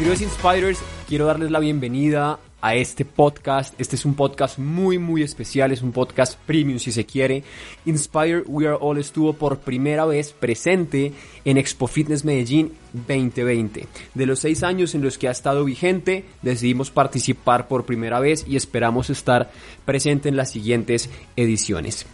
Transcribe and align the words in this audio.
Queridos 0.00 0.22
Inspirers, 0.22 0.78
quiero 1.06 1.26
darles 1.26 1.50
la 1.50 1.60
bienvenida 1.60 2.38
a 2.62 2.74
este 2.74 3.04
podcast. 3.04 3.78
Este 3.78 3.96
es 3.96 4.06
un 4.06 4.14
podcast 4.14 4.58
muy, 4.58 4.96
muy 4.96 5.22
especial. 5.22 5.72
Es 5.72 5.82
un 5.82 5.92
podcast 5.92 6.38
premium, 6.46 6.78
si 6.78 6.90
se 6.90 7.04
quiere. 7.04 7.44
Inspire 7.84 8.40
We 8.46 8.66
Are 8.66 8.78
All 8.80 8.96
estuvo 8.96 9.34
por 9.34 9.58
primera 9.58 10.06
vez 10.06 10.32
presente 10.32 11.12
en 11.44 11.58
Expo 11.58 11.86
Fitness 11.86 12.24
Medellín 12.24 12.72
2020. 12.94 13.88
De 14.14 14.24
los 14.24 14.38
seis 14.38 14.62
años 14.62 14.94
en 14.94 15.02
los 15.02 15.18
que 15.18 15.28
ha 15.28 15.32
estado 15.32 15.66
vigente, 15.66 16.24
decidimos 16.40 16.90
participar 16.90 17.68
por 17.68 17.84
primera 17.84 18.20
vez 18.20 18.46
y 18.48 18.56
esperamos 18.56 19.10
estar 19.10 19.50
presente 19.84 20.30
en 20.30 20.36
las 20.36 20.50
siguientes 20.50 21.10
ediciones. 21.36 22.06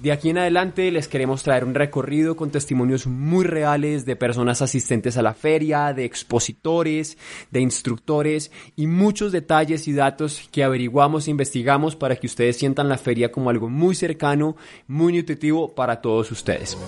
De 0.00 0.12
aquí 0.12 0.30
en 0.30 0.38
adelante 0.38 0.92
les 0.92 1.08
queremos 1.08 1.42
traer 1.42 1.64
un 1.64 1.74
recorrido 1.74 2.36
con 2.36 2.50
testimonios 2.50 3.08
muy 3.08 3.44
reales 3.44 4.04
de 4.04 4.14
personas 4.14 4.62
asistentes 4.62 5.16
a 5.16 5.22
la 5.22 5.34
feria, 5.34 5.92
de 5.92 6.04
expositores, 6.04 7.18
de 7.50 7.60
instructores 7.60 8.52
y 8.76 8.86
muchos 8.86 9.32
detalles 9.32 9.88
y 9.88 9.92
datos 9.92 10.48
que 10.52 10.62
averiguamos 10.62 11.26
e 11.26 11.32
investigamos 11.32 11.96
para 11.96 12.14
que 12.14 12.28
ustedes 12.28 12.56
sientan 12.56 12.88
la 12.88 12.96
feria 12.96 13.32
como 13.32 13.50
algo 13.50 13.68
muy 13.68 13.96
cercano, 13.96 14.56
muy 14.86 15.12
nutritivo 15.14 15.74
para 15.74 16.00
todos 16.00 16.30
ustedes. 16.30 16.78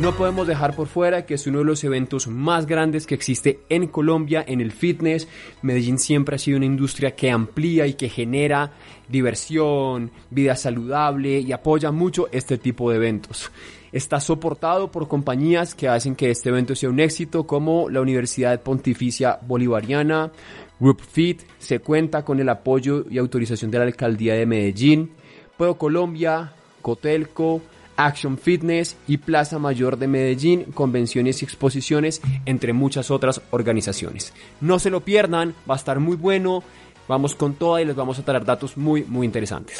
No 0.00 0.14
podemos 0.14 0.46
dejar 0.46 0.76
por 0.76 0.86
fuera 0.86 1.26
que 1.26 1.34
es 1.34 1.48
uno 1.48 1.58
de 1.58 1.64
los 1.64 1.82
eventos 1.82 2.28
más 2.28 2.66
grandes 2.66 3.04
que 3.04 3.16
existe 3.16 3.62
en 3.68 3.88
Colombia 3.88 4.44
en 4.46 4.60
el 4.60 4.70
fitness. 4.70 5.26
Medellín 5.60 5.98
siempre 5.98 6.36
ha 6.36 6.38
sido 6.38 6.56
una 6.56 6.66
industria 6.66 7.16
que 7.16 7.32
amplía 7.32 7.84
y 7.84 7.94
que 7.94 8.08
genera 8.08 8.70
diversión, 9.08 10.12
vida 10.30 10.54
saludable 10.54 11.40
y 11.40 11.50
apoya 11.50 11.90
mucho 11.90 12.28
este 12.30 12.58
tipo 12.58 12.90
de 12.90 12.96
eventos. 12.96 13.50
Está 13.90 14.20
soportado 14.20 14.92
por 14.92 15.08
compañías 15.08 15.74
que 15.74 15.88
hacen 15.88 16.14
que 16.14 16.30
este 16.30 16.50
evento 16.50 16.76
sea 16.76 16.90
un 16.90 17.00
éxito 17.00 17.44
como 17.44 17.90
la 17.90 18.00
Universidad 18.00 18.62
Pontificia 18.62 19.40
Bolivariana, 19.42 20.30
Group 20.78 21.00
Fit, 21.00 21.42
se 21.58 21.80
cuenta 21.80 22.24
con 22.24 22.38
el 22.38 22.48
apoyo 22.48 23.04
y 23.10 23.18
autorización 23.18 23.72
de 23.72 23.78
la 23.78 23.84
Alcaldía 23.84 24.34
de 24.34 24.46
Medellín, 24.46 25.10
Puedo 25.56 25.76
Colombia, 25.76 26.52
Cotelco, 26.82 27.62
Action 27.98 28.38
Fitness 28.38 28.96
y 29.06 29.18
Plaza 29.18 29.58
Mayor 29.58 29.98
de 29.98 30.08
Medellín, 30.08 30.64
convenciones 30.72 31.42
y 31.42 31.44
exposiciones, 31.44 32.22
entre 32.46 32.72
muchas 32.72 33.10
otras 33.10 33.42
organizaciones. 33.50 34.32
No 34.62 34.78
se 34.78 34.88
lo 34.88 35.00
pierdan, 35.00 35.54
va 35.68 35.74
a 35.74 35.76
estar 35.76 36.00
muy 36.00 36.16
bueno. 36.16 36.62
Vamos 37.08 37.34
con 37.34 37.54
toda 37.54 37.82
y 37.82 37.84
les 37.84 37.96
vamos 37.96 38.18
a 38.18 38.24
traer 38.24 38.44
datos 38.44 38.76
muy, 38.76 39.02
muy 39.04 39.26
interesantes. 39.26 39.78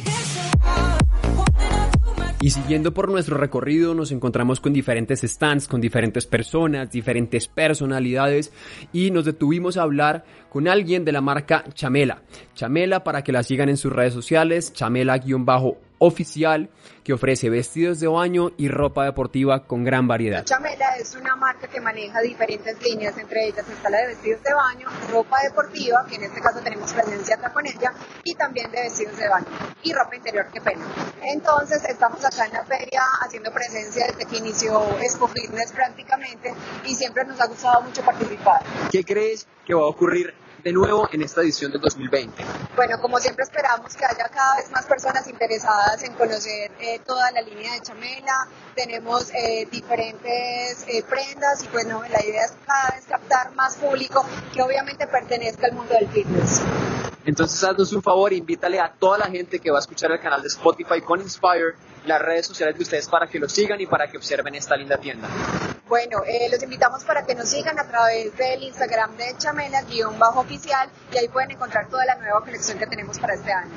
Y 2.42 2.52
siguiendo 2.52 2.94
por 2.94 3.12
nuestro 3.12 3.38
recorrido 3.38 3.94
nos 3.94 4.14
encontramos 4.14 4.62
con 4.62 4.72
diferentes 4.72 5.22
stands, 5.22 5.68
con 5.68 5.82
diferentes 5.82 6.26
personas, 6.26 6.90
diferentes 6.90 7.50
personalidades 7.50 8.54
y 8.94 9.12
nos 9.12 9.26
detuvimos 9.26 9.76
a 9.76 9.82
hablar 9.82 10.24
con 10.50 10.70
alguien 10.70 11.04
de 11.04 11.12
la 11.12 11.20
marca 11.20 11.66
Chamela. 11.74 12.22
Chamela 12.56 13.04
para 13.04 13.24
que 13.24 13.34
la 13.34 13.44
sigan 13.44 13.68
en 13.68 13.76
sus 13.76 13.92
redes 13.92 14.14
sociales, 14.14 14.72
chamela-bajo 14.74 15.89
oficial 16.00 16.70
que 17.04 17.14
ofrece 17.14 17.50
vestidos 17.50 18.00
de 18.00 18.08
baño 18.08 18.52
y 18.58 18.68
ropa 18.68 19.06
deportiva 19.06 19.66
con 19.66 19.84
gran 19.84 20.08
variedad. 20.08 20.44
Chamela 20.46 20.96
es 20.98 21.16
una 21.16 21.36
marca 21.36 21.68
que 21.68 21.80
maneja 21.80 22.22
diferentes 22.22 22.82
líneas, 22.82 23.18
entre 23.18 23.48
ellas 23.48 23.66
está 23.70 23.90
la 23.90 24.00
de 24.00 24.08
vestidos 24.08 24.42
de 24.44 24.54
baño, 24.54 24.88
ropa 25.12 25.38
deportiva, 25.44 26.06
que 26.08 26.16
en 26.16 26.24
este 26.24 26.42
caso 26.42 26.60
tenemos 26.62 26.92
presencia 26.94 27.36
acá 27.36 27.54
con 27.54 27.66
ella, 27.66 27.94
y 28.24 28.34
también 28.36 28.72
de 28.72 28.82
vestidos 28.82 29.18
de 29.18 29.28
baño 29.28 29.48
y 29.84 29.94
ropa 29.94 30.16
interior, 30.16 30.48
qué 30.54 30.62
pena. 30.62 30.86
Entonces 31.22 31.84
estamos 31.86 32.24
acá 32.26 32.46
en 32.46 32.54
la 32.54 32.66
feria 32.66 33.02
haciendo 33.22 33.52
presencia 33.52 34.08
desde 34.08 34.26
que 34.26 34.38
inició 34.38 34.82
Expo 35.00 35.28
Fitness 35.28 35.72
prácticamente 35.72 36.54
y 36.86 36.96
siempre 36.96 37.26
nos 37.26 37.40
ha 37.40 37.48
gustado 37.48 37.82
mucho 37.82 38.02
participar. 38.04 38.62
¿Qué 38.92 39.04
crees 39.04 39.48
que 39.66 39.74
va 39.74 39.82
a 39.82 39.88
ocurrir 39.88 40.34
de 40.64 40.74
nuevo 40.74 41.08
en 41.12 41.22
esta 41.22 41.42
edición 41.42 41.72
del 41.72 41.82
2020? 41.82 42.44
Bueno, 42.76 43.00
como 43.02 43.20
siempre 43.20 43.44
esperamos 43.44 43.96
que 43.96 44.06
haya 44.06 44.30
cada 44.30 44.58
vez 44.58 44.72
más 44.72 44.86
personas 44.86 45.28
interesadas 45.28 46.04
en 46.04 46.14
conocer 46.14 46.72
eh, 46.80 47.00
toda 47.06 47.32
la 47.32 47.42
línea 47.42 47.74
de 47.74 47.82
Chamela. 47.82 48.48
Tenemos 48.76 49.32
eh, 49.34 49.68
diferentes 49.72 50.86
eh, 50.88 51.04
prendas 51.08 51.64
y 51.64 51.68
bueno, 51.70 52.02
la 52.10 52.24
idea 52.24 52.46
es 52.46 52.54
cada 52.66 52.96
vez 52.96 53.06
captar 53.06 53.54
más 53.56 53.76
público 53.76 54.26
que 54.54 54.62
obviamente 54.62 55.08
pertenezca 55.08 55.68
al 55.68 55.74
mundo 55.74 55.94
del 55.94 56.10
fitness. 56.10 56.62
Entonces 57.30 57.64
haznos 57.64 57.94
un 57.94 58.02
favor, 58.02 58.34
invítale 58.34 58.80
a 58.80 58.92
toda 58.92 59.20
la 59.20 59.28
gente 59.28 59.60
que 59.60 59.70
va 59.70 59.78
a 59.78 59.82
escuchar 59.82 60.12
el 60.12 60.20
canal 60.20 60.42
de 60.42 60.48
Spotify 60.48 61.00
con 61.00 61.22
Inspire, 61.22 61.76
las 62.08 62.20
redes 62.20 62.48
sociales 62.48 62.76
de 62.76 62.82
ustedes 62.82 63.08
para 63.08 63.28
que 63.28 63.38
lo 63.38 63.48
sigan 63.48 63.80
y 63.80 63.86
para 63.86 64.10
que 64.10 64.18
observen 64.18 64.56
esta 64.56 64.76
linda 64.76 64.98
tienda. 64.98 65.28
Bueno, 65.88 66.24
eh, 66.26 66.50
los 66.50 66.64
invitamos 66.64 67.04
para 67.04 67.28
que 67.28 67.36
nos 67.36 67.48
sigan 67.48 67.78
a 67.78 67.88
través 67.88 68.36
del 68.36 68.64
Instagram 68.64 69.16
de 69.16 69.36
Chamela-oficial 69.38 70.90
y 71.14 71.18
ahí 71.20 71.28
pueden 71.28 71.52
encontrar 71.52 71.88
toda 71.88 72.04
la 72.04 72.16
nueva 72.16 72.42
colección 72.42 72.80
que 72.80 72.88
tenemos 72.88 73.20
para 73.20 73.36
este 73.36 73.54
año. 73.54 73.70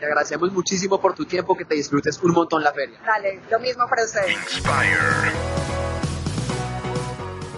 Te 0.00 0.06
agradecemos 0.06 0.50
muchísimo 0.50 1.00
por 1.00 1.14
tu 1.14 1.26
tiempo, 1.26 1.56
que 1.56 1.64
te 1.64 1.76
disfrutes 1.76 2.20
un 2.24 2.32
montón 2.32 2.64
la 2.64 2.72
feria. 2.72 2.98
Dale, 3.06 3.40
lo 3.48 3.60
mismo 3.60 3.86
para 3.88 4.02
ustedes. 4.02 4.36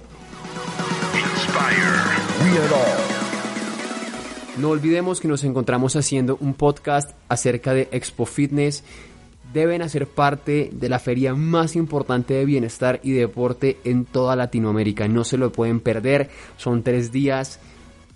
No 4.62 4.70
olvidemos 4.70 5.20
que 5.20 5.28
nos 5.28 5.44
encontramos 5.44 5.96
haciendo 5.96 6.38
un 6.40 6.54
podcast 6.54 7.10
acerca 7.30 7.74
de 7.74 7.90
Expo 7.92 8.28
Fitness. 8.28 8.84
Deben 9.54 9.82
hacer 9.82 10.06
parte 10.06 10.70
de 10.72 10.88
la 10.88 11.00
feria 11.00 11.34
más 11.34 11.76
importante 11.76 12.36
de 12.36 12.46
bienestar 12.46 13.00
y 13.02 13.10
deporte 13.10 13.80
en 13.86 14.06
toda 14.06 14.36
Latinoamérica. 14.36 15.08
No 15.08 15.24
se 15.24 15.40
lo 15.40 15.52
pueden 15.52 15.80
perder. 15.80 16.30
Son 16.58 16.84
tres 16.84 17.12
días 17.12 17.60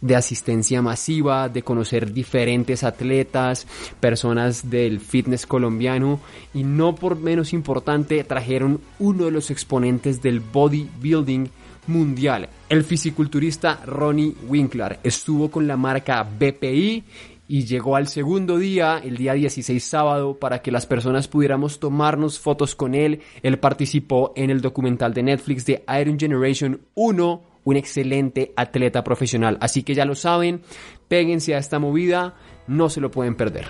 de 0.02 0.16
asistencia 0.16 0.84
masiva, 0.84 1.50
de 1.50 1.64
conocer 1.64 2.14
diferentes 2.14 2.84
atletas, 2.84 3.66
personas 4.00 4.70
del 4.70 5.00
fitness 5.00 5.48
colombiano 5.48 6.20
y 6.54 6.64
no 6.64 6.94
por 6.94 7.18
menos 7.18 7.54
importante 7.54 8.24
trajeron 8.24 8.82
uno 9.00 9.26
de 9.26 9.32
los 9.32 9.50
exponentes 9.50 10.22
del 10.22 10.42
bodybuilding 10.42 11.50
mundial. 11.88 12.50
El 12.70 12.84
fisiculturista 12.84 13.80
Ronnie 13.86 14.34
Winkler 14.48 15.00
estuvo 15.04 15.50
con 15.50 15.68
la 15.68 15.78
marca 15.78 16.24
BPI 16.24 17.04
y 17.48 17.66
llegó 17.66 17.96
al 17.96 18.08
segundo 18.08 18.58
día, 18.58 19.00
el 19.04 19.18
día 19.18 19.34
16 19.34 19.84
sábado, 19.84 20.38
para 20.40 20.62
que 20.62 20.72
las 20.72 20.86
personas 20.86 21.28
pudiéramos 21.28 21.80
tomarnos 21.80 22.40
fotos 22.40 22.76
con 22.76 22.96
él. 22.96 23.22
Él 23.44 23.60
participó 23.60 24.34
en 24.36 24.50
el 24.50 24.62
documental 24.62 25.14
de 25.14 25.24
Netflix 25.24 25.66
de 25.66 25.84
Iron 26.00 26.20
Generation 26.20 26.82
1, 26.96 27.44
un 27.64 27.76
excelente 27.76 28.54
atleta 28.56 29.04
profesional. 29.04 29.58
Así 29.62 29.84
que 29.84 29.94
ya 29.94 30.06
lo 30.06 30.16
saben, 30.16 30.62
péguense 31.08 31.54
a 31.56 31.60
esta 31.60 31.78
movida, 31.78 32.36
no 32.68 32.90
se 32.90 33.02
lo 33.02 33.12
pueden 33.12 33.36
perder. 33.36 33.68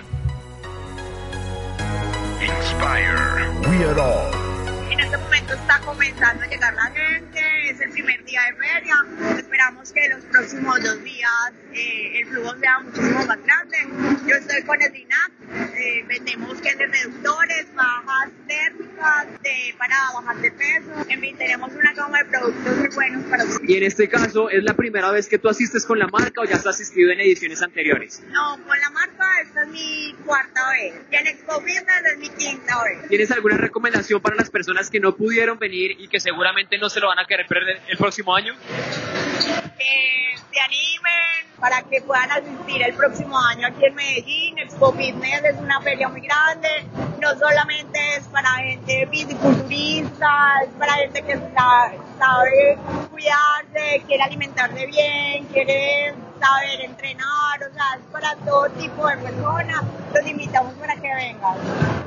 Inspire, 2.40 3.68
we 3.68 3.84
are 3.84 4.00
all. 4.00 4.92
En 4.92 5.00
este 5.00 5.16
momento 5.18 5.52
está 5.54 5.80
comenzando 5.80 6.44
a 6.44 6.46
llegar 6.46 6.74
la 6.74 6.86
gente, 6.86 7.35
es 7.76 7.82
el 7.82 7.90
primer 7.90 8.24
día 8.24 8.40
de 8.48 8.56
feria. 8.56 8.94
Esperamos 9.38 9.92
que 9.92 10.08
los 10.08 10.24
próximos 10.24 10.82
dos 10.82 11.04
días 11.04 11.52
eh, 11.74 12.20
el 12.20 12.26
flujo 12.28 12.56
sea 12.58 12.80
muchísimo 12.80 13.26
más 13.26 13.38
grande. 13.44 13.76
Yo 14.26 14.36
estoy 14.36 14.62
con 14.62 14.80
el 14.80 14.92
DINAC, 14.92 15.32
eh, 15.74 16.04
vendemos 16.08 16.60
geles 16.62 16.90
reductores, 16.90 17.74
bajas 17.74 18.30
térmicas 18.46 19.26
de, 19.42 19.74
para 19.76 19.96
bajar 20.14 20.36
de 20.38 20.50
peso. 20.52 20.90
En 21.08 21.20
fin, 21.20 21.36
tenemos 21.36 21.70
una 21.74 21.92
gama 21.92 22.18
de 22.18 22.24
productos 22.24 22.76
muy 22.76 22.88
buenos 22.88 23.24
para 23.24 23.44
ustedes. 23.44 23.70
Y 23.70 23.76
en 23.76 23.82
este 23.82 24.08
caso, 24.08 24.48
¿es 24.48 24.64
la 24.64 24.74
primera 24.74 25.10
vez 25.10 25.28
que 25.28 25.38
tú 25.38 25.48
asistes 25.48 25.84
con 25.84 25.98
la 25.98 26.06
marca 26.06 26.40
o 26.40 26.44
ya 26.44 26.56
has 26.56 26.66
asistido 26.66 27.10
en 27.10 27.20
ediciones 27.20 27.62
anteriores? 27.62 28.22
No, 28.30 28.58
con 28.66 28.80
la 28.80 28.90
marca 28.90 29.24
esta 29.42 29.62
es 29.64 29.68
mi 29.68 30.15
cuarta 30.26 30.70
vez. 30.70 30.94
Y 31.10 31.16
en 31.16 31.26
Expo 31.28 31.60
Fitness 31.60 32.04
es 32.12 32.18
mi 32.18 32.28
quinta 32.30 32.82
vez. 32.82 33.08
¿Tienes 33.08 33.30
alguna 33.30 33.56
recomendación 33.56 34.20
para 34.20 34.36
las 34.36 34.50
personas 34.50 34.90
que 34.90 35.00
no 35.00 35.14
pudieron 35.14 35.58
venir 35.58 35.92
y 35.98 36.08
que 36.08 36.20
seguramente 36.20 36.78
no 36.78 36.90
se 36.90 37.00
lo 37.00 37.08
van 37.08 37.20
a 37.20 37.24
querer 37.26 37.46
perder 37.46 37.80
el 37.88 37.96
próximo 37.96 38.34
año? 38.34 38.54
Que 39.78 40.34
se 40.52 40.60
animen 40.60 41.60
para 41.60 41.82
que 41.82 42.02
puedan 42.02 42.30
asistir 42.30 42.82
el 42.82 42.94
próximo 42.94 43.38
año 43.38 43.68
aquí 43.68 43.86
en 43.86 43.94
Medellín. 43.94 44.58
Expo 44.58 44.92
Fitness 44.92 45.44
es 45.44 45.56
una 45.58 45.80
feria 45.80 46.08
muy 46.08 46.20
grande, 46.20 46.68
no 47.20 47.38
solamente 47.38 47.98
es 48.16 48.24
para 48.24 48.50
gente 48.56 49.08
fisiculturista, 49.10 50.60
es 50.64 50.70
para 50.78 50.94
gente 50.94 51.22
que 51.22 51.38
sabe 52.18 52.78
cuidarse, 53.10 54.02
quiere 54.06 54.22
alimentarse 54.22 54.86
bien, 54.86 55.44
quiere 55.46 56.14
saber 56.38 56.80
entrenar, 56.82 57.62
o 57.70 57.74
sea, 57.74 57.96
es 57.96 58.02
para 58.12 58.34
todo 58.36 58.68
tipo 58.70 59.06
de 59.06 59.16
personas. 59.18 59.82
Los 60.14 60.26
invitamos 60.26 60.74
para 60.74 60.94
que 60.96 61.14
vengan. 61.14 61.56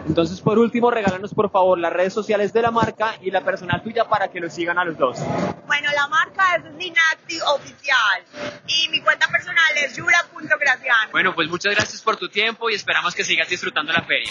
Entonces, 0.07 0.41
por 0.41 0.57
último, 0.57 0.89
regálanos 0.89 1.33
por 1.33 1.51
favor 1.51 1.77
las 1.77 1.93
redes 1.93 2.13
sociales 2.13 2.51
de 2.53 2.61
la 2.61 2.71
marca 2.71 3.15
y 3.21 3.31
la 3.31 3.41
personal 3.41 3.83
tuya 3.83 4.05
para 4.05 4.29
que 4.29 4.39
lo 4.39 4.49
sigan 4.49 4.77
a 4.79 4.85
los 4.85 4.97
dos. 4.97 5.19
Bueno, 5.67 5.89
la 5.93 6.07
marca 6.07 6.55
es 6.55 6.77
Dinacti 6.77 7.39
Oficial 7.55 8.23
y 8.67 8.89
mi 8.89 9.01
cuenta 9.01 9.27
personal 9.27 9.77
es 9.83 9.95
yura.graciano. 9.95 11.11
Bueno, 11.11 11.35
pues 11.35 11.49
muchas 11.49 11.75
gracias 11.75 12.01
por 12.01 12.17
tu 12.17 12.29
tiempo 12.29 12.69
y 12.69 12.75
esperamos 12.75 13.13
que 13.13 13.23
sigas 13.23 13.49
disfrutando 13.49 13.93
la 13.93 14.01
feria. 14.01 14.29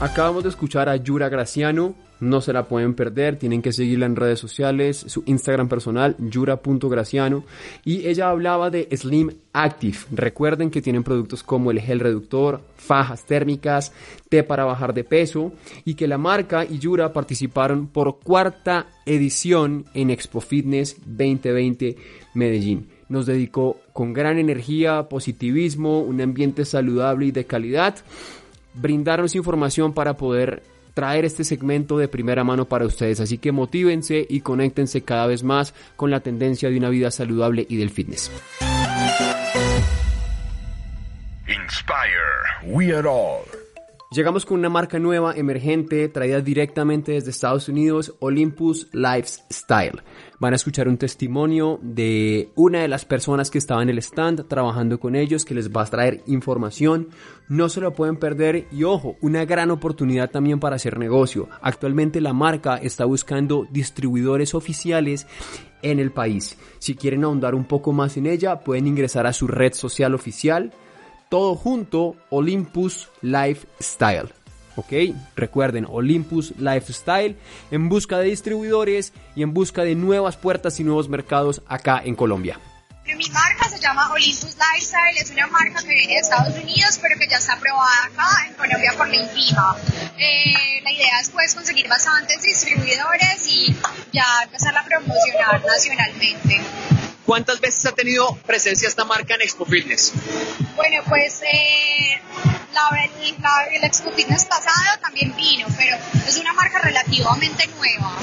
Acabamos 0.00 0.42
de 0.44 0.48
escuchar 0.48 0.88
a 0.88 0.96
Yura 0.96 1.28
Graciano, 1.28 1.94
no 2.20 2.40
se 2.40 2.52
la 2.52 2.68
pueden 2.68 2.94
perder, 2.94 3.36
tienen 3.36 3.62
que 3.62 3.72
seguirla 3.72 4.06
en 4.06 4.16
redes 4.16 4.38
sociales, 4.38 5.04
su 5.08 5.22
Instagram 5.26 5.68
personal, 5.68 6.16
yura.graciano, 6.18 7.44
y 7.84 8.06
ella 8.06 8.30
hablaba 8.30 8.70
de 8.70 8.88
Slim 8.96 9.30
Active. 9.52 9.98
Recuerden 10.12 10.70
que 10.70 10.82
tienen 10.82 11.02
productos 11.02 11.42
como 11.42 11.70
el 11.70 11.80
gel 11.80 12.00
reductor, 12.00 12.60
fajas 12.76 13.24
térmicas, 13.24 13.92
té 14.28 14.42
para 14.42 14.64
bajar 14.64 14.94
de 14.94 15.04
peso, 15.04 15.52
y 15.84 15.94
que 15.94 16.06
la 16.06 16.18
marca 16.18 16.64
y 16.64 16.78
Yura 16.78 17.12
participaron 17.12 17.88
por 17.88 18.20
cuarta 18.20 18.86
edición 19.06 19.86
en 19.94 20.10
Expo 20.10 20.40
Fitness 20.40 20.96
2020 21.06 21.96
Medellín 22.34 22.88
nos 23.08 23.26
dedicó 23.26 23.80
con 23.92 24.12
gran 24.12 24.38
energía, 24.38 25.08
positivismo, 25.08 26.00
un 26.00 26.20
ambiente 26.20 26.64
saludable 26.64 27.26
y 27.26 27.32
de 27.32 27.44
calidad 27.44 27.96
brindarnos 28.74 29.34
información 29.34 29.92
para 29.92 30.16
poder 30.16 30.62
traer 30.94 31.24
este 31.24 31.44
segmento 31.44 31.98
de 31.98 32.08
primera 32.08 32.44
mano 32.44 32.66
para 32.66 32.86
ustedes. 32.86 33.20
Así 33.20 33.38
que 33.38 33.52
motívense 33.52 34.26
y 34.28 34.40
conéctense 34.40 35.02
cada 35.02 35.26
vez 35.26 35.42
más 35.42 35.74
con 35.96 36.10
la 36.10 36.20
tendencia 36.20 36.70
de 36.70 36.76
una 36.78 36.88
vida 36.88 37.10
saludable 37.10 37.66
y 37.68 37.76
del 37.76 37.90
fitness. 37.90 38.30
Inspire. 41.46 42.40
We 42.64 42.92
are 42.94 43.08
all. 43.08 43.59
Llegamos 44.12 44.44
con 44.44 44.58
una 44.58 44.68
marca 44.68 44.98
nueva, 44.98 45.36
emergente, 45.36 46.08
traída 46.08 46.40
directamente 46.40 47.12
desde 47.12 47.30
Estados 47.30 47.68
Unidos, 47.68 48.16
Olympus 48.18 48.88
Lifestyle. 48.90 50.02
Van 50.40 50.52
a 50.52 50.56
escuchar 50.56 50.88
un 50.88 50.98
testimonio 50.98 51.78
de 51.80 52.50
una 52.56 52.80
de 52.80 52.88
las 52.88 53.04
personas 53.04 53.52
que 53.52 53.58
estaba 53.58 53.84
en 53.84 53.88
el 53.88 53.98
stand 53.98 54.48
trabajando 54.48 54.98
con 54.98 55.14
ellos, 55.14 55.44
que 55.44 55.54
les 55.54 55.70
va 55.70 55.82
a 55.82 55.86
traer 55.86 56.24
información. 56.26 57.10
No 57.48 57.68
se 57.68 57.80
lo 57.80 57.92
pueden 57.92 58.16
perder 58.16 58.66
y 58.72 58.82
ojo, 58.82 59.14
una 59.20 59.44
gran 59.44 59.70
oportunidad 59.70 60.28
también 60.28 60.58
para 60.58 60.74
hacer 60.74 60.98
negocio. 60.98 61.48
Actualmente 61.62 62.20
la 62.20 62.32
marca 62.32 62.78
está 62.78 63.04
buscando 63.04 63.68
distribuidores 63.70 64.56
oficiales 64.56 65.28
en 65.82 66.00
el 66.00 66.10
país. 66.10 66.58
Si 66.80 66.96
quieren 66.96 67.22
ahondar 67.22 67.54
un 67.54 67.64
poco 67.64 67.92
más 67.92 68.16
en 68.16 68.26
ella, 68.26 68.58
pueden 68.58 68.88
ingresar 68.88 69.28
a 69.28 69.32
su 69.32 69.46
red 69.46 69.72
social 69.72 70.16
oficial 70.16 70.72
todo 71.30 71.54
junto 71.54 72.16
Olympus 72.28 73.08
Lifestyle. 73.22 74.30
¿ok? 74.76 74.92
Recuerden, 75.36 75.86
Olympus 75.88 76.52
Lifestyle 76.58 77.36
en 77.70 77.88
busca 77.88 78.18
de 78.18 78.26
distribuidores 78.26 79.12
y 79.34 79.42
en 79.42 79.54
busca 79.54 79.82
de 79.82 79.94
nuevas 79.94 80.36
puertas 80.36 80.78
y 80.80 80.84
nuevos 80.84 81.08
mercados 81.08 81.62
acá 81.66 82.02
en 82.04 82.14
Colombia. 82.16 82.58
Mi 83.04 83.28
marca 83.30 83.68
se 83.68 83.80
llama 83.80 84.12
Olympus 84.12 84.56
Lifestyle, 84.56 85.18
es 85.18 85.30
una 85.30 85.46
marca 85.48 85.82
que 85.82 85.88
viene 85.88 86.14
de 86.14 86.20
Estados 86.20 86.54
Unidos, 86.54 86.98
pero 87.02 87.18
que 87.18 87.26
ya 87.26 87.38
está 87.38 87.54
aprobada 87.54 88.04
acá 88.04 88.46
en 88.46 88.54
Colombia 88.54 88.92
por 88.96 89.08
la 89.08 89.16
INVIMA. 89.16 89.76
Eh, 90.16 90.80
la 90.82 90.92
idea 90.92 91.20
es 91.20 91.30
pues 91.30 91.54
conseguir 91.54 91.88
bastantes 91.88 92.40
distribuidores 92.40 93.48
y 93.48 93.76
ya 94.12 94.24
empezar 94.44 94.76
a 94.76 94.84
promocionar 94.84 95.64
nacionalmente. 95.66 96.60
¿Cuántas 97.30 97.60
veces 97.60 97.86
ha 97.86 97.92
tenido 97.92 98.34
presencia 98.44 98.88
esta 98.88 99.04
marca 99.04 99.36
en 99.36 99.42
Expo 99.42 99.64
Fitness? 99.64 100.12
Bueno, 100.74 101.00
pues 101.08 101.40
eh, 101.42 102.20
la, 102.72 102.90
el 103.72 103.84
Expo 103.84 104.10
Fitness 104.10 104.46
pasado 104.46 104.98
también 105.00 105.36
vino, 105.36 105.68
pero 105.78 105.96
es 106.26 106.36
una 106.38 106.52
marca 106.54 106.80
relativamente 106.80 107.68
nueva. 107.68 108.16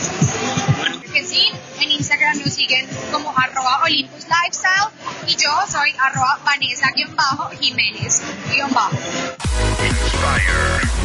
Que 1.13 1.23
sí, 1.23 1.49
en 1.79 1.91
Instagram 1.91 2.39
nos 2.39 2.53
siguen 2.53 2.85
como 3.13 3.33
arroba 3.33 3.83
Olympus 3.85 4.25
Lifestyle 4.27 4.89
y 5.25 5.37
yo 5.37 5.51
soy 5.71 5.95
arroba 5.99 6.41
Vanessa-Jiménez-Bajo. 6.43 8.97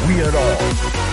We 0.09 0.21
are 0.21 0.35
all. 0.35 1.12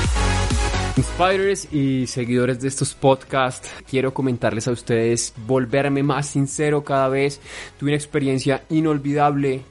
Inspirers 0.96 1.72
y 1.72 2.06
seguidores 2.08 2.60
de 2.60 2.68
estos 2.68 2.94
podcasts, 2.94 3.70
quiero 3.88 4.12
comentarles 4.12 4.66
a 4.66 4.72
ustedes, 4.72 5.32
volverme 5.46 6.02
más 6.02 6.26
sincero 6.26 6.82
cada 6.82 7.08
vez. 7.08 7.40
Tuve 7.78 7.90
una 7.90 7.96
experiencia 7.96 8.64
inolvidable. 8.70 9.62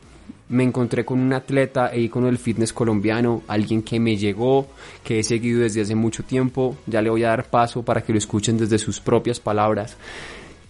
Me 0.47 0.63
encontré 0.63 1.05
con 1.05 1.19
un 1.19 1.33
atleta 1.33 1.89
e 1.89 1.99
ícono 1.99 2.27
del 2.27 2.37
fitness 2.37 2.73
colombiano, 2.73 3.43
alguien 3.47 3.83
que 3.83 3.99
me 3.99 4.15
llegó, 4.15 4.67
que 5.03 5.19
he 5.19 5.23
seguido 5.23 5.61
desde 5.61 5.81
hace 5.81 5.93
mucho 5.93 6.23
tiempo. 6.23 6.77
Ya 6.87 7.01
le 7.01 7.09
voy 7.09 7.23
a 7.23 7.29
dar 7.29 7.49
paso 7.49 7.83
para 7.83 8.01
que 8.01 8.13
lo 8.13 8.17
escuchen 8.17 8.57
desde 8.57 8.79
sus 8.79 8.99
propias 8.99 9.39
palabras. 9.39 9.97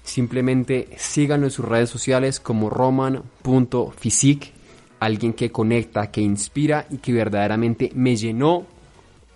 Simplemente 0.03 0.89
síganlo 0.97 1.45
en 1.45 1.51
sus 1.51 1.65
redes 1.65 1.89
sociales 1.89 2.39
como 2.39 2.69
roman.physique, 2.69 4.51
alguien 4.99 5.33
que 5.33 5.51
conecta, 5.51 6.09
que 6.09 6.21
inspira 6.21 6.87
y 6.89 6.97
que 6.97 7.13
verdaderamente 7.13 7.91
me 7.93 8.15
llenó 8.15 8.65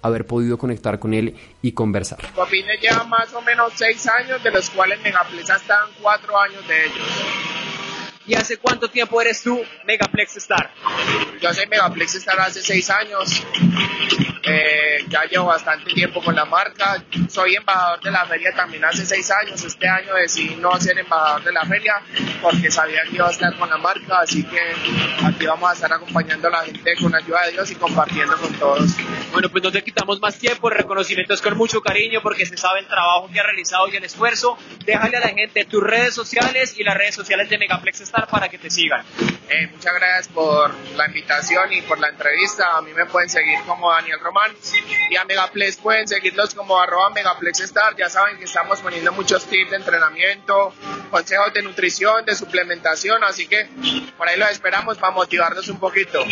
haber 0.04 0.28
podido 0.28 0.58
conectar 0.58 1.00
con 1.00 1.14
él 1.14 1.36
y 1.62 1.72
conversar. 1.72 2.20
le 2.52 2.78
lleva 2.78 3.04
más 3.06 3.34
o 3.34 3.42
menos 3.42 3.74
seis 3.76 4.08
años, 4.08 4.44
de 4.44 4.52
los 4.52 4.70
cuales 4.70 5.02
Megaplex 5.02 5.50
están 5.50 5.90
cuatro 6.02 6.38
años 6.38 6.68
de 6.68 6.86
ellos. 6.86 7.64
¿Y 8.26 8.36
hace 8.36 8.58
cuánto 8.58 8.90
tiempo 8.90 9.20
eres 9.22 9.42
tú 9.42 9.62
Megaplex 9.86 10.38
Star? 10.38 10.72
Yo 11.42 11.54
soy 11.54 11.68
Megaplex 11.68 12.16
Star 12.16 12.40
hace 12.40 12.62
seis 12.62 12.90
años. 12.90 13.44
Eh, 14.46 15.06
ya 15.10 15.24
llevo 15.24 15.48
bastante 15.48 15.92
tiempo 15.94 16.22
con 16.22 16.34
la 16.34 16.46
marca. 16.46 17.04
Soy 17.28 17.56
embajador 17.56 18.02
de 18.02 18.12
la 18.12 18.26
feria 18.26 18.54
también 18.56 18.86
hace 18.86 19.06
seis 19.06 19.30
años. 19.30 19.62
Este 19.64 19.88
año 19.90 20.14
decidí 20.16 20.56
no 20.56 20.80
ser 20.80 20.98
embajador 21.00 21.44
de 21.44 21.52
la 21.52 21.66
feria 21.66 22.02
porque 22.42 22.72
sabía 22.72 23.04
que 23.10 23.16
iba 23.16 23.28
a 23.28 23.32
estar 23.32 23.58
con 23.58 23.70
la 23.70 23.78
marca. 23.78 24.20
Así 24.22 24.44
que 24.44 24.60
aquí 25.26 25.46
vamos 25.46 25.70
a 25.70 25.74
estar 25.74 25.92
acompañando 25.92 26.48
a 26.48 26.52
la 26.52 26.64
gente 26.64 26.94
con 27.02 27.14
ayuda 27.14 27.46
de 27.46 27.52
Dios 27.52 27.72
y 27.72 27.76
compartiendo 27.76 28.38
con 28.38 28.54
todos 28.54 28.96
Bueno, 29.34 29.50
pues 29.50 29.64
no 29.64 29.72
te 29.72 29.84
quitamos 29.84 30.22
más 30.22 30.38
tiempo, 30.38 30.70
el 30.70 30.76
reconocimiento 30.76 31.34
es 31.34 31.42
con 31.42 31.58
mucho 31.58 31.82
cariño 31.82 32.22
porque 32.22 32.46
se 32.46 32.56
sabe 32.56 32.82
el 32.82 32.88
trabajo 32.88 33.28
que 33.34 33.40
ha 33.40 33.44
realizado 33.44 33.88
y 33.88 33.96
el 33.96 34.04
esfuerzo. 34.04 34.60
Déjale 34.86 35.18
a 35.18 35.22
la 35.22 35.30
gente 35.30 35.66
tus 35.66 35.82
redes 35.82 36.14
sociales 36.14 36.76
y 36.78 36.84
las 36.84 36.96
redes 36.96 37.16
sociales 37.16 37.50
de 37.50 37.58
Megaplex 37.58 38.02
Star 38.02 38.28
para 38.28 38.48
que 38.48 38.60
te 38.60 38.70
sigan. 38.70 39.04
Eh, 39.50 39.70
muchas 39.72 39.92
gracias 39.96 40.28
por 40.28 40.72
la 40.96 41.08
invitación 41.08 41.74
y 41.74 41.82
por 41.82 42.00
la 42.00 42.10
entrevista. 42.10 42.78
A 42.78 42.84
mí 42.84 42.94
me 42.94 43.08
pueden 43.08 43.28
seguir 43.28 43.60
como 43.66 43.90
Daniel 43.90 44.20
Román 44.20 44.52
y 45.10 45.16
a 45.16 45.26
Megaplex 45.26 45.78
pueden 45.78 46.08
seguirlos 46.08 46.54
como 46.54 46.80
arroba 46.80 47.10
Megaplex 47.10 47.62
Star. 47.62 47.96
Ya 47.98 48.10
saben 48.10 48.38
que 48.38 48.44
estamos 48.44 48.82
poniendo 48.82 49.12
muchos 49.14 49.46
tips 49.48 49.72
de 49.72 49.78
entrenamiento, 49.78 50.76
consejos 51.10 51.52
de 51.56 51.64
nutrición, 51.64 52.24
de 52.24 52.36
suplementación, 52.36 53.24
así 53.24 53.48
que 53.48 53.68
por 54.16 54.28
ahí 54.28 54.38
los 54.38 54.52
esperamos 54.52 55.00
para 55.00 55.12
motivarnos 55.12 55.68
un 55.70 55.80
poquito. 55.80 56.24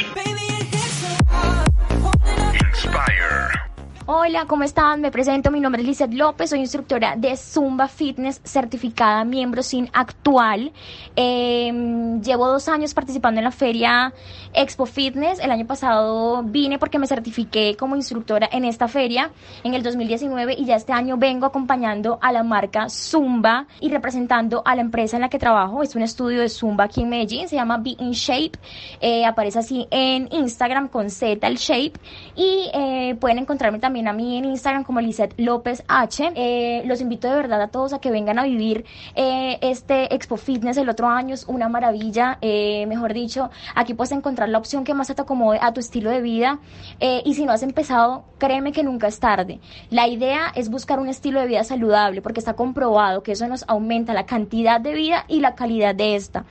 Hola, 4.13 4.43
¿cómo 4.45 4.63
están? 4.63 4.99
Me 4.99 5.09
presento, 5.09 5.51
mi 5.51 5.61
nombre 5.61 5.81
es 5.81 5.87
Lizeth 5.87 6.13
López, 6.13 6.49
soy 6.49 6.59
instructora 6.59 7.15
de 7.15 7.37
Zumba 7.37 7.87
Fitness 7.87 8.41
certificada 8.43 9.23
miembro 9.23 9.63
sin 9.63 9.89
actual. 9.93 10.73
Em, 11.15 12.21
llevo 12.21 12.45
dos 12.49 12.67
años 12.67 12.93
participando 12.93 13.39
en 13.39 13.45
la 13.45 13.51
feria 13.51 14.13
Expo 14.53 14.85
Fitness. 14.85 15.39
El 15.39 15.49
año 15.49 15.65
pasado 15.65 16.43
vine 16.43 16.77
porque 16.77 16.99
me 16.99 17.07
certifiqué 17.07 17.77
como 17.79 17.95
instructora 17.95 18.49
en 18.51 18.65
esta 18.65 18.89
feria 18.89 19.31
en 19.63 19.75
el 19.75 19.81
2019 19.81 20.55
y 20.59 20.65
ya 20.65 20.75
este 20.75 20.91
año 20.91 21.15
vengo 21.15 21.45
acompañando 21.45 22.19
a 22.21 22.33
la 22.33 22.43
marca 22.43 22.89
Zumba 22.89 23.67
y 23.79 23.91
representando 23.91 24.61
a 24.65 24.75
la 24.75 24.81
empresa 24.81 25.15
en 25.15 25.21
la 25.21 25.29
que 25.29 25.39
trabajo. 25.39 25.83
Es 25.83 25.95
un 25.95 26.01
estudio 26.01 26.41
de 26.41 26.49
Zumba 26.49 26.83
aquí 26.83 27.03
en 27.03 27.09
Medellín, 27.11 27.47
se 27.47 27.55
llama 27.55 27.77
Be 27.77 27.95
in 27.97 28.11
Shape. 28.11 28.59
Eh, 28.99 29.23
aparece 29.23 29.59
así 29.59 29.87
en 29.89 30.27
Instagram 30.33 30.89
con 30.89 31.09
Z 31.09 31.47
el 31.47 31.55
Shape 31.55 31.93
y 32.35 32.69
eh, 32.73 33.15
pueden 33.17 33.37
encontrarme 33.37 33.79
también 33.79 34.00
a 34.07 34.13
mí 34.13 34.37
en 34.37 34.45
Instagram 34.45 34.83
como 34.83 35.01
Lizeth 35.01 35.33
López 35.37 35.83
H. 35.87 36.31
Eh, 36.35 36.83
los 36.85 37.01
invito 37.01 37.27
de 37.27 37.35
verdad 37.35 37.61
a 37.61 37.67
todos 37.67 37.93
a 37.93 37.99
que 37.99 38.11
vengan 38.11 38.39
a 38.39 38.43
vivir 38.43 38.85
eh, 39.15 39.57
este 39.61 40.13
Expo 40.13 40.37
Fitness 40.37 40.77
el 40.77 40.89
otro 40.89 41.07
año. 41.07 41.33
Es 41.33 41.45
una 41.47 41.69
maravilla, 41.69 42.37
eh, 42.41 42.85
mejor 42.87 43.13
dicho. 43.13 43.49
Aquí 43.75 43.93
puedes 43.93 44.11
encontrar 44.11 44.49
la 44.49 44.57
opción 44.57 44.83
que 44.83 44.93
más 44.93 45.07
te 45.07 45.21
acomode 45.21 45.59
a 45.61 45.73
tu 45.73 45.79
estilo 45.79 46.09
de 46.09 46.21
vida. 46.21 46.59
y 46.99 47.33
si 47.33 47.45
no 47.45 47.51
has 47.51 47.63
empezado, 47.63 48.23
créeme 48.37 48.71
que 48.71 48.83
nunca 48.83 49.07
es 49.07 49.19
tarde. 49.19 49.59
La 49.89 50.07
idea 50.07 50.51
es 50.55 50.69
buscar 50.69 50.99
un 50.99 51.09
estilo 51.09 51.39
de 51.41 51.47
vida 51.47 51.63
saludable 51.63 52.21
porque 52.21 52.39
está 52.39 52.53
comprobado 52.53 53.23
que 53.23 53.33
eso 53.33 53.47
nos 53.47 53.65
aumenta 53.67 54.13
la 54.13 54.25
cantidad 54.25 54.79
de 54.79 54.93
vida 54.93 55.25
y 55.27 55.39
la 55.39 55.55
calidad 55.55 55.95
de 55.95 56.15
esta. 56.15 56.45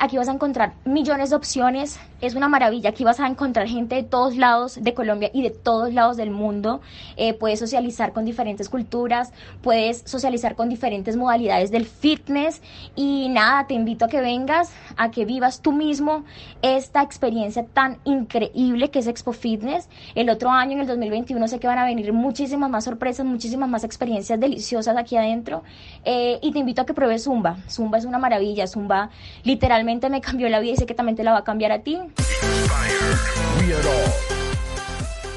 aquí 0.00 0.16
vas 0.16 0.28
a 0.28 0.32
encontrar 0.32 0.72
millones 0.84 1.30
de 1.30 1.36
opciones. 1.36 2.00
Es 2.20 2.34
una 2.34 2.48
maravilla. 2.48 2.90
Aquí 2.90 3.04
vas 3.04 3.20
a 3.20 3.26
encontrar 3.26 3.66
gente 3.66 3.94
de 3.94 4.02
todos 4.02 4.36
lados 4.36 4.78
de 4.80 4.94
Colombia 4.94 5.30
y 5.32 5.42
de 5.42 5.50
todos 5.50 5.92
lados 5.92 6.16
del 6.16 6.30
mundo. 6.30 6.79
Eh, 7.16 7.34
puedes 7.34 7.58
socializar 7.58 8.12
con 8.12 8.24
diferentes 8.24 8.68
culturas, 8.68 9.32
puedes 9.62 10.02
socializar 10.06 10.56
con 10.56 10.68
diferentes 10.68 11.16
modalidades 11.16 11.70
del 11.70 11.86
fitness 11.86 12.62
y 12.96 13.28
nada, 13.28 13.66
te 13.66 13.74
invito 13.74 14.04
a 14.04 14.08
que 14.08 14.20
vengas, 14.20 14.72
a 14.96 15.10
que 15.10 15.24
vivas 15.24 15.60
tú 15.60 15.72
mismo 15.72 16.24
esta 16.62 17.02
experiencia 17.02 17.64
tan 17.64 17.98
increíble 18.04 18.90
que 18.90 19.00
es 19.00 19.06
Expo 19.06 19.32
Fitness. 19.32 19.88
El 20.14 20.30
otro 20.30 20.50
año, 20.50 20.72
en 20.72 20.80
el 20.80 20.86
2021, 20.86 21.48
sé 21.48 21.58
que 21.58 21.66
van 21.66 21.78
a 21.78 21.84
venir 21.84 22.12
muchísimas 22.12 22.70
más 22.70 22.84
sorpresas, 22.84 23.26
muchísimas 23.26 23.68
más 23.68 23.84
experiencias 23.84 24.38
deliciosas 24.38 24.96
aquí 24.96 25.16
adentro 25.16 25.62
eh, 26.04 26.38
y 26.42 26.52
te 26.52 26.58
invito 26.58 26.82
a 26.82 26.86
que 26.86 26.94
pruebes 26.94 27.24
Zumba. 27.24 27.58
Zumba 27.68 27.98
es 27.98 28.04
una 28.04 28.18
maravilla, 28.18 28.66
Zumba 28.66 29.10
literalmente 29.42 30.10
me 30.10 30.20
cambió 30.20 30.48
la 30.48 30.60
vida 30.60 30.72
y 30.72 30.76
sé 30.76 30.86
que 30.86 30.94
también 30.94 31.16
te 31.16 31.24
la 31.24 31.32
va 31.32 31.38
a 31.38 31.44
cambiar 31.44 31.72
a 31.72 31.80
ti. 31.80 31.98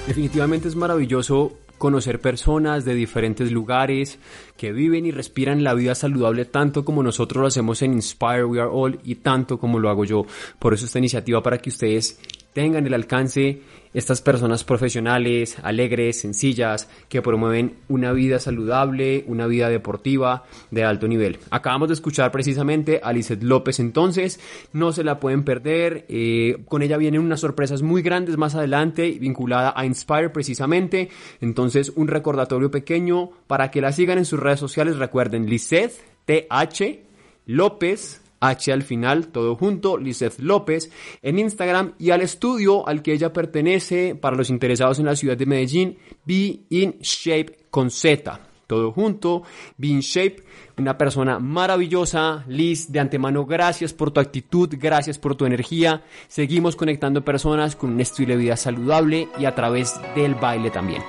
Definitivamente 0.07 0.67
es 0.67 0.75
maravilloso 0.75 1.59
conocer 1.77 2.19
personas 2.19 2.83
de 2.83 2.93
diferentes 2.93 3.51
lugares 3.51 4.19
que 4.57 4.73
viven 4.73 5.05
y 5.05 5.11
respiran 5.11 5.63
la 5.63 5.73
vida 5.73 5.95
saludable 5.95 6.43
tanto 6.45 6.83
como 6.83 7.03
nosotros 7.03 7.41
lo 7.41 7.47
hacemos 7.47 7.81
en 7.81 7.93
Inspire 7.93 8.43
We 8.43 8.59
Are 8.59 8.69
All 8.71 8.99
y 9.03 9.15
tanto 9.15 9.57
como 9.57 9.79
lo 9.79 9.89
hago 9.89 10.05
yo. 10.05 10.25
Por 10.59 10.73
eso 10.73 10.85
esta 10.85 10.99
iniciativa 10.99 11.41
para 11.41 11.57
que 11.57 11.69
ustedes 11.69 12.19
tengan 12.53 12.85
el 12.85 12.93
alcance 12.93 13.61
estas 13.93 14.21
personas 14.21 14.63
profesionales, 14.63 15.57
alegres, 15.63 16.19
sencillas, 16.21 16.89
que 17.09 17.21
promueven 17.21 17.75
una 17.87 18.11
vida 18.11 18.39
saludable, 18.39 19.23
una 19.27 19.47
vida 19.47 19.69
deportiva 19.69 20.43
de 20.71 20.83
alto 20.83 21.07
nivel. 21.07 21.39
Acabamos 21.49 21.89
de 21.89 21.93
escuchar 21.93 22.31
precisamente 22.31 22.99
a 23.03 23.13
Lizeth 23.13 23.43
López 23.43 23.79
entonces, 23.79 24.39
no 24.71 24.91
se 24.91 25.03
la 25.03 25.19
pueden 25.19 25.43
perder, 25.43 26.05
eh, 26.09 26.57
con 26.67 26.81
ella 26.81 26.97
vienen 26.97 27.21
unas 27.21 27.39
sorpresas 27.39 27.81
muy 27.81 28.01
grandes 28.01 28.37
más 28.37 28.55
adelante 28.55 29.11
vinculada 29.19 29.73
a 29.75 29.85
Inspire 29.85 30.29
precisamente, 30.29 31.09
entonces 31.41 31.91
un 31.95 32.07
recordatorio 32.07 32.71
pequeño 32.71 33.29
para 33.47 33.71
que 33.71 33.81
la 33.81 33.91
sigan 33.91 34.17
en 34.17 34.25
sus 34.25 34.39
redes 34.39 34.59
sociales, 34.59 34.97
recuerden 34.97 35.45
Lizeth 35.45 35.93
TH 36.25 36.99
López 37.45 38.22
H 38.43 38.71
al 38.71 38.83
final, 38.83 39.27
todo 39.27 39.55
junto, 39.55 39.97
Lizeth 39.97 40.39
López, 40.39 40.91
en 41.21 41.39
Instagram 41.39 41.93
y 41.97 42.11
al 42.11 42.21
estudio 42.21 42.87
al 42.87 43.01
que 43.01 43.13
ella 43.13 43.31
pertenece 43.31 44.15
para 44.15 44.35
los 44.35 44.49
interesados 44.49 44.99
en 44.99 45.05
la 45.05 45.15
ciudad 45.15 45.37
de 45.37 45.45
Medellín, 45.45 45.97
Be 46.25 46.61
In 46.69 46.97
Shape 46.99 47.67
con 47.69 47.89
Z. 47.89 48.39
Todo 48.67 48.91
junto, 48.91 49.43
Be 49.77 49.87
In 49.87 49.99
Shape, 49.99 50.43
una 50.77 50.97
persona 50.97 51.39
maravillosa. 51.39 52.43
Liz, 52.47 52.91
de 52.91 52.99
antemano, 52.99 53.45
gracias 53.45 53.93
por 53.93 54.11
tu 54.11 54.19
actitud, 54.19 54.69
gracias 54.77 55.19
por 55.19 55.35
tu 55.35 55.45
energía. 55.45 56.03
Seguimos 56.27 56.75
conectando 56.75 57.23
personas 57.23 57.75
con 57.75 57.91
un 57.91 58.01
estilo 58.01 58.33
de 58.33 58.39
vida 58.39 58.57
saludable 58.57 59.27
y 59.37 59.45
a 59.45 59.55
través 59.55 59.99
del 60.15 60.35
baile 60.35 60.71
también. 60.71 61.03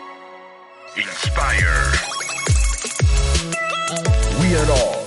Inspire. 0.96 1.66
We 4.40 4.56
are 4.56 4.70
all. 4.70 5.03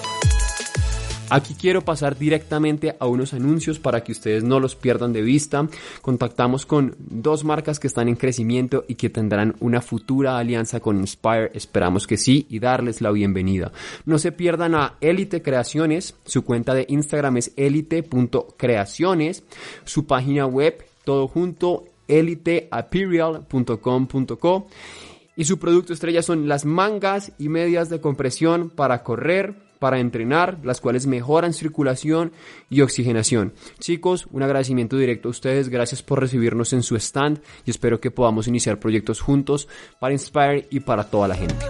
Aquí 1.29 1.55
quiero 1.55 1.81
pasar 1.81 2.17
directamente 2.17 2.95
a 2.99 3.05
unos 3.05 3.33
anuncios 3.33 3.79
para 3.79 4.01
que 4.01 4.13
ustedes 4.13 4.45
no 4.45 4.61
los 4.61 4.75
pierdan 4.75 5.11
de 5.11 5.21
vista. 5.21 5.67
Contactamos 6.01 6.65
con 6.65 6.95
dos 6.99 7.43
marcas 7.43 7.79
que 7.79 7.87
están 7.87 8.07
en 8.07 8.15
crecimiento 8.15 8.85
y 8.87 8.95
que 8.95 9.09
tendrán 9.09 9.57
una 9.59 9.81
futura 9.81 10.37
alianza 10.37 10.79
con 10.79 10.99
Inspire. 10.99 11.51
Esperamos 11.53 12.07
que 12.07 12.15
sí 12.17 12.45
y 12.49 12.59
darles 12.59 13.01
la 13.01 13.11
bienvenida. 13.11 13.73
No 14.05 14.19
se 14.19 14.31
pierdan 14.31 14.73
a 14.75 14.93
Elite 15.01 15.41
Creaciones. 15.41 16.15
Su 16.25 16.45
cuenta 16.45 16.73
de 16.73 16.85
Instagram 16.87 17.35
es 17.37 17.51
elite.creaciones. 17.57 19.43
Su 19.83 20.07
página 20.07 20.45
web, 20.45 20.85
todo 21.03 21.27
junto, 21.27 21.83
eliteaperial.com.co. 22.07 24.67
Y 25.35 25.43
su 25.45 25.59
producto 25.59 25.93
estrella 25.93 26.23
son 26.23 26.47
las 26.47 26.65
mangas 26.65 27.31
y 27.37 27.49
medias 27.49 27.89
de 27.89 28.01
compresión 28.01 28.71
para 28.71 29.03
correr, 29.03 29.66
para 29.79 29.99
entrenar, 29.99 30.59
las 30.63 30.81
cuales 30.81 31.07
mejoran 31.07 31.53
circulación 31.53 32.31
y 32.69 32.81
oxigenación. 32.81 33.53
Chicos, 33.79 34.27
un 34.31 34.43
agradecimiento 34.43 34.97
directo 34.97 35.29
a 35.29 35.31
ustedes, 35.31 35.69
gracias 35.69 36.03
por 36.03 36.19
recibirnos 36.19 36.73
en 36.73 36.83
su 36.83 36.95
stand 36.95 37.39
y 37.65 37.71
espero 37.71 37.99
que 37.99 38.11
podamos 38.11 38.47
iniciar 38.47 38.79
proyectos 38.79 39.21
juntos 39.21 39.67
para 39.99 40.13
Inspire 40.13 40.67
y 40.69 40.79
para 40.79 41.03
toda 41.05 41.27
la 41.27 41.35
gente. 41.35 41.65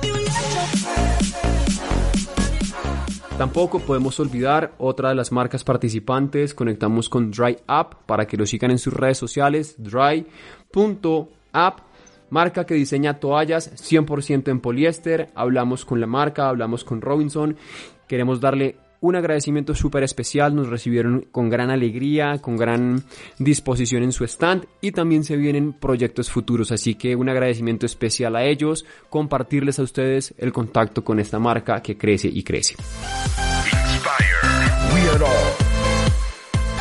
Tampoco 3.37 3.79
podemos 3.79 4.19
olvidar 4.19 4.73
otra 4.79 5.09
de 5.09 5.15
las 5.15 5.31
marcas 5.31 5.63
participantes. 5.63 6.55
Conectamos 6.55 7.07
con 7.07 7.29
Dry 7.29 7.57
Up 7.69 7.97
para 8.07 8.25
que 8.25 8.35
lo 8.35 8.47
sigan 8.47 8.71
en 8.71 8.79
sus 8.79 8.93
redes 8.93 9.19
sociales. 9.19 9.75
Dry.app 9.77 10.27
marca 12.31 12.65
que 12.65 12.73
diseña 12.73 13.19
toallas 13.19 13.71
100% 13.75 14.49
en 14.49 14.59
poliéster. 14.59 15.29
Hablamos 15.35 15.85
con 15.85 16.01
la 16.01 16.07
marca, 16.07 16.49
hablamos 16.49 16.83
con 16.83 16.99
Robinson 16.99 17.57
Queremos 18.07 18.39
darle 18.39 18.75
un 18.99 19.15
agradecimiento 19.15 19.75
súper 19.75 20.03
especial, 20.03 20.55
nos 20.55 20.69
recibieron 20.69 21.27
con 21.31 21.49
gran 21.49 21.69
alegría, 21.69 22.39
con 22.41 22.57
gran 22.57 23.03
disposición 23.37 24.03
en 24.03 24.11
su 24.11 24.23
stand 24.23 24.65
y 24.81 24.91
también 24.91 25.23
se 25.23 25.37
vienen 25.37 25.73
proyectos 25.73 26.31
futuros, 26.31 26.71
así 26.71 26.95
que 26.95 27.15
un 27.15 27.29
agradecimiento 27.29 27.85
especial 27.85 28.35
a 28.35 28.43
ellos, 28.43 28.85
compartirles 29.09 29.79
a 29.79 29.83
ustedes 29.83 30.33
el 30.37 30.51
contacto 30.51 31.03
con 31.03 31.19
esta 31.19 31.39
marca 31.39 31.81
que 31.81 31.97
crece 31.97 32.27
y 32.27 32.43
crece. 32.43 32.75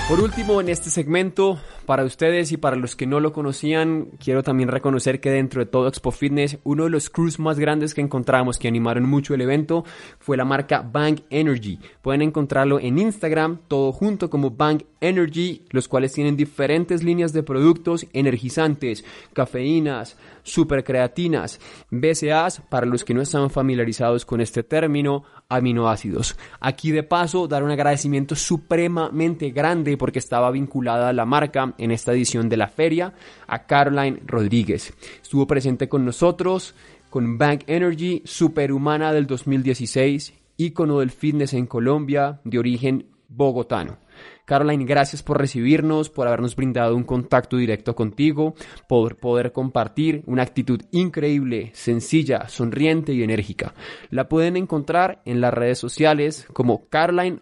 Por 0.08 0.20
último, 0.20 0.60
en 0.60 0.68
este 0.68 0.88
segmento, 0.88 1.58
para 1.84 2.04
ustedes 2.04 2.52
y 2.52 2.56
para 2.56 2.76
los 2.76 2.94
que 2.94 3.08
no 3.08 3.18
lo 3.18 3.32
conocían, 3.32 4.06
quiero 4.22 4.44
también 4.44 4.68
reconocer 4.68 5.18
que 5.18 5.32
dentro 5.32 5.58
de 5.58 5.66
todo 5.66 5.88
Expo 5.88 6.12
Fitness, 6.12 6.58
uno 6.62 6.84
de 6.84 6.90
los 6.90 7.10
crews 7.10 7.40
más 7.40 7.58
grandes 7.58 7.92
que 7.92 8.02
encontramos 8.02 8.56
que 8.56 8.68
animaron 8.68 9.08
mucho 9.08 9.34
el 9.34 9.40
evento 9.40 9.84
fue 10.20 10.36
la 10.36 10.44
marca 10.44 10.80
Bang 10.80 11.22
Energy. 11.28 11.80
Pueden 12.02 12.22
encontrarlo 12.22 12.78
en 12.78 13.00
Instagram, 13.00 13.58
todo 13.66 13.90
junto 13.90 14.30
como 14.30 14.52
Bang 14.52 14.84
Energy, 15.00 15.64
los 15.70 15.88
cuales 15.88 16.12
tienen 16.12 16.36
diferentes 16.36 17.02
líneas 17.02 17.32
de 17.32 17.42
productos 17.42 18.06
energizantes, 18.12 19.04
cafeínas, 19.32 20.16
supercreatinas, 20.44 21.60
BCAAs, 21.90 22.60
para 22.68 22.86
los 22.86 23.04
que 23.04 23.12
no 23.12 23.22
están 23.22 23.50
familiarizados 23.50 24.24
con 24.24 24.40
este 24.40 24.62
término, 24.62 25.24
aminoácidos. 25.48 26.36
Aquí 26.60 26.92
de 26.92 27.02
paso, 27.02 27.48
dar 27.48 27.62
un 27.62 27.70
agradecimiento 27.70 28.34
supremamente 28.34 29.50
grande 29.50 29.95
porque 29.96 30.18
estaba 30.18 30.50
vinculada 30.50 31.08
a 31.08 31.12
la 31.12 31.24
marca 31.24 31.74
en 31.78 31.90
esta 31.90 32.12
edición 32.12 32.48
de 32.48 32.56
la 32.56 32.68
feria, 32.68 33.12
a 33.46 33.66
Caroline 33.66 34.20
Rodríguez. 34.26 34.94
Estuvo 35.22 35.46
presente 35.46 35.88
con 35.88 36.04
nosotros, 36.04 36.74
con 37.10 37.38
Bank 37.38 37.62
Energy, 37.66 38.22
superhumana 38.24 39.12
del 39.12 39.26
2016, 39.26 40.34
ícono 40.56 41.00
del 41.00 41.10
fitness 41.10 41.54
en 41.54 41.66
Colombia, 41.66 42.40
de 42.44 42.58
origen 42.58 43.06
bogotano. 43.28 43.98
Caroline, 44.46 44.84
gracias 44.84 45.24
por 45.24 45.38
recibirnos, 45.38 46.08
por 46.08 46.28
habernos 46.28 46.54
brindado 46.54 46.94
un 46.94 47.02
contacto 47.02 47.56
directo 47.56 47.96
contigo, 47.96 48.54
por 48.88 49.16
poder 49.16 49.50
compartir 49.50 50.22
una 50.26 50.42
actitud 50.42 50.80
increíble, 50.92 51.70
sencilla, 51.74 52.48
sonriente 52.48 53.12
y 53.12 53.24
enérgica. 53.24 53.74
La 54.08 54.28
pueden 54.28 54.56
encontrar 54.56 55.20
en 55.24 55.40
las 55.40 55.52
redes 55.52 55.78
sociales 55.78 56.46
como 56.52 56.88
Caroline 56.88 57.38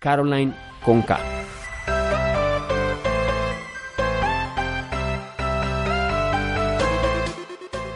Rodríguez-Caroline 0.00 0.54
con 0.84 1.02
K. 1.02 1.18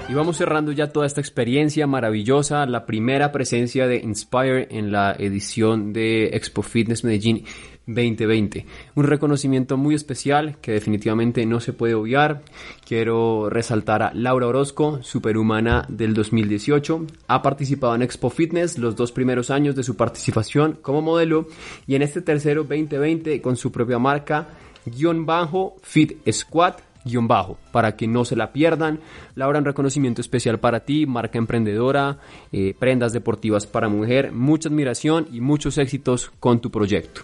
Y 0.09 0.15
vamos 0.15 0.39
cerrando 0.39 0.73
ya 0.73 0.89
toda 0.93 1.07
esta 1.07 1.21
experiencia 1.21 1.87
maravillosa, 1.87 2.67
la 2.67 2.85
primera 2.85 3.31
presencia 3.31 3.87
de 3.87 3.99
Inspire 3.99 4.67
en 4.71 4.91
la 4.91 5.15
edición 5.17 5.93
de 5.93 6.31
Expo 6.33 6.63
Fitness 6.63 7.05
Medellín 7.05 7.45
2020. 7.87 8.67
Un 8.95 9.05
reconocimiento 9.05 9.77
muy 9.77 9.95
especial 9.95 10.59
que 10.61 10.73
definitivamente 10.73 11.45
no 11.47 11.61
se 11.61 11.73
puede 11.73 11.95
obviar. 11.95 12.43
Quiero 12.87 13.51
resaltar 13.51 14.03
a 14.03 14.13
Laura 14.15 14.47
Orozco, 14.47 15.03
superhumana 15.03 15.87
del 15.89 16.15
2018. 16.15 17.07
Ha 17.29 17.43
participado 17.43 17.95
en 17.95 18.03
Expo 18.03 18.31
Fitness 18.31 18.79
los 18.79 18.97
dos 18.97 19.13
primeros 19.13 19.51
años 19.51 19.75
de 19.75 19.83
su 19.83 19.97
participación 19.97 20.79
como 20.83 21.03
modelo 21.03 21.47
y 21.87 21.95
en 21.95 22.03
este 22.03 22.23
tercero 22.23 22.63
2020 22.63 23.41
con 23.41 23.57
su 23.57 23.73
propia 23.73 23.99
marca 23.99 24.49
guion 24.87 25.27
bajo 25.27 25.77
Fit 25.83 26.19
Squad 26.31 26.75
guion 27.05 27.29
bajo, 27.29 27.59
para 27.73 27.97
que 27.97 28.07
no 28.07 28.25
se 28.25 28.37
la 28.37 28.53
pierdan. 28.53 29.01
Laura, 29.35 29.59
un 29.59 29.65
reconocimiento 29.65 30.21
especial 30.21 30.61
para 30.61 30.81
ti, 30.81 31.07
marca 31.07 31.39
emprendedora, 31.39 32.19
eh, 32.53 32.75
prendas 32.79 33.13
deportivas 33.13 33.67
para 33.67 33.89
mujer, 33.89 34.33
mucha 34.33 34.69
admiración 34.69 35.27
y 35.33 35.41
muchos 35.41 35.79
éxitos 35.79 36.31
con 36.41 36.61
tu 36.61 36.71
proyecto. 36.71 37.23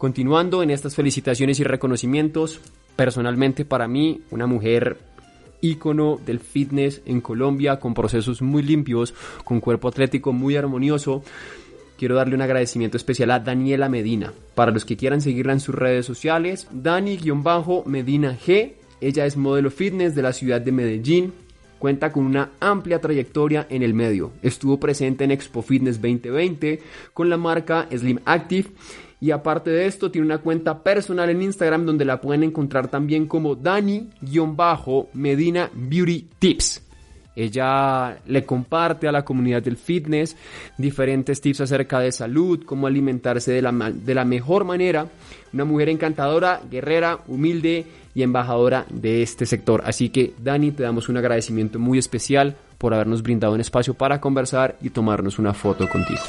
Continuando 0.00 0.62
en 0.62 0.70
estas 0.70 0.94
felicitaciones 0.94 1.60
y 1.60 1.64
reconocimientos, 1.64 2.62
personalmente 2.96 3.66
para 3.66 3.86
mí, 3.86 4.22
una 4.30 4.46
mujer 4.46 4.96
ícono 5.60 6.18
del 6.24 6.40
fitness 6.40 7.02
en 7.04 7.20
Colombia, 7.20 7.78
con 7.78 7.92
procesos 7.92 8.40
muy 8.40 8.62
limpios, 8.62 9.12
con 9.44 9.60
cuerpo 9.60 9.88
atlético 9.88 10.32
muy 10.32 10.56
armonioso. 10.56 11.22
Quiero 11.98 12.14
darle 12.14 12.34
un 12.34 12.40
agradecimiento 12.40 12.96
especial 12.96 13.30
a 13.30 13.40
Daniela 13.40 13.90
Medina. 13.90 14.32
Para 14.54 14.70
los 14.72 14.86
que 14.86 14.96
quieran 14.96 15.20
seguirla 15.20 15.52
en 15.52 15.60
sus 15.60 15.74
redes 15.74 16.06
sociales, 16.06 16.66
Dani-Medina 16.72 18.38
G 18.38 18.72
ella 19.02 19.26
es 19.26 19.36
modelo 19.36 19.70
fitness 19.70 20.14
de 20.14 20.22
la 20.22 20.32
ciudad 20.32 20.62
de 20.62 20.72
Medellín. 20.72 21.34
Cuenta 21.78 22.10
con 22.10 22.24
una 22.24 22.52
amplia 22.58 23.02
trayectoria 23.02 23.66
en 23.68 23.82
el 23.82 23.92
medio. 23.92 24.32
Estuvo 24.40 24.80
presente 24.80 25.24
en 25.24 25.30
Expo 25.30 25.60
Fitness 25.60 26.00
2020 26.00 26.80
con 27.12 27.28
la 27.28 27.36
marca 27.36 27.86
Slim 27.94 28.20
Active. 28.24 28.70
Y 29.20 29.32
aparte 29.32 29.70
de 29.70 29.86
esto, 29.86 30.10
tiene 30.10 30.26
una 30.26 30.38
cuenta 30.38 30.82
personal 30.82 31.28
en 31.28 31.42
Instagram 31.42 31.84
donde 31.84 32.06
la 32.06 32.20
pueden 32.20 32.42
encontrar 32.42 32.88
también 32.88 33.26
como 33.26 33.54
Dani-Medina 33.54 34.10
Beauty 35.74 36.28
Tips. 36.38 36.82
Ella 37.36 38.18
le 38.26 38.44
comparte 38.44 39.06
a 39.08 39.12
la 39.12 39.24
comunidad 39.24 39.62
del 39.62 39.76
fitness 39.76 40.36
diferentes 40.76 41.40
tips 41.40 41.60
acerca 41.60 42.00
de 42.00 42.12
salud, 42.12 42.64
cómo 42.66 42.86
alimentarse 42.86 43.52
de 43.52 43.62
la, 43.62 43.72
de 43.72 44.14
la 44.14 44.24
mejor 44.24 44.64
manera. 44.64 45.06
Una 45.52 45.64
mujer 45.64 45.88
encantadora, 45.88 46.60
guerrera, 46.70 47.20
humilde 47.28 47.86
y 48.14 48.22
embajadora 48.22 48.84
de 48.90 49.22
este 49.22 49.46
sector. 49.46 49.82
Así 49.86 50.10
que 50.10 50.34
Dani, 50.38 50.72
te 50.72 50.82
damos 50.82 51.08
un 51.08 51.16
agradecimiento 51.16 51.78
muy 51.78 51.98
especial 51.98 52.56
por 52.78 52.94
habernos 52.94 53.22
brindado 53.22 53.54
un 53.54 53.60
espacio 53.60 53.94
para 53.94 54.20
conversar 54.20 54.76
y 54.82 54.90
tomarnos 54.90 55.38
una 55.38 55.54
foto 55.54 55.88
contigo. 55.88 56.20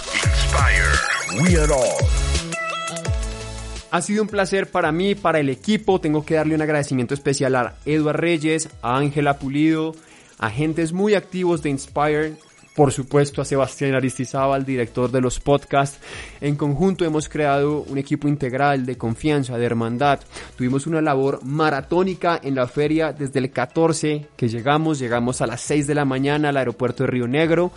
Ha 3.92 4.02
sido 4.02 4.24
un 4.24 4.30
placer 4.30 4.72
para 4.72 4.94
mí, 4.94 5.16
para 5.16 5.40
el 5.40 5.50
equipo. 5.50 6.00
Tengo 6.00 6.24
que 6.24 6.36
darle 6.36 6.56
un 6.56 6.62
agradecimiento 6.62 7.14
especial 7.14 7.56
a 7.58 7.76
Eduard 7.86 8.16
Reyes, 8.16 8.70
a 8.82 8.98
Ángela 8.98 9.38
Pulido, 9.38 9.94
agentes 10.40 10.94
muy 10.94 11.14
activos 11.14 11.62
de 11.62 11.72
Inspire, 11.72 12.36
por 12.74 12.94
supuesto 12.94 13.42
a 13.42 13.46
Sebastián 13.46 13.94
Aristizábal, 13.94 14.66
director 14.66 15.12
de 15.12 15.20
los 15.20 15.42
podcasts. 15.42 16.00
En 16.40 16.56
conjunto 16.56 17.04
hemos 17.04 17.28
creado 17.28 17.82
un 17.82 17.98
equipo 17.98 18.30
integral 18.30 18.86
de 18.86 18.98
confianza, 18.98 19.58
de 19.58 19.66
hermandad. 19.66 20.22
Tuvimos 20.56 20.88
una 20.88 21.02
labor 21.02 21.44
maratónica 21.44 22.40
en 22.42 22.56
la 22.56 22.68
feria 22.68 23.12
desde 23.12 23.40
el 23.40 23.52
14 23.52 24.28
que 24.38 24.48
llegamos, 24.48 25.00
llegamos 25.00 25.42
a 25.42 25.48
las 25.48 25.60
6 25.60 25.86
de 25.86 25.96
la 25.96 26.06
mañana 26.06 26.48
al 26.48 26.56
aeropuerto 26.56 27.04
de 27.04 27.08
Río 27.08 27.28
Negro. 27.28 27.74